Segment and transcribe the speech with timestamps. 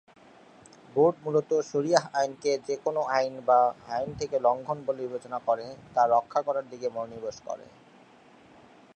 [0.95, 3.59] Board মূলত শরীয়াহ আইনকে যে কোনও আইন বা
[3.87, 7.65] আইন থেকে লঙ্ঘন বলে বিবেচনা করে তা রক্ষা করার দিকে মনোনিবেশ করে।